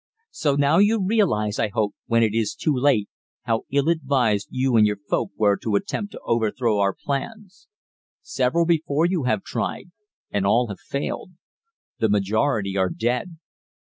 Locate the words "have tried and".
9.25-10.43